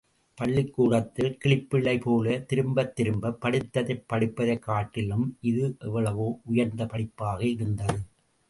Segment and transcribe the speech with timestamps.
[0.37, 7.99] பள்ளிக்கூடத்தில் கிளிப்பிள்ளை போல திரும்பத் திரும்ப படித்ததையே படிப்பதைக் காட்டிலும், இது எவ்வளவோ உயர்ந்த படிப்பாக இருந்தது.